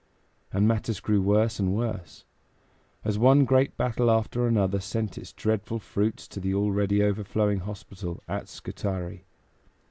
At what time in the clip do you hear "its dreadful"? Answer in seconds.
5.15-5.77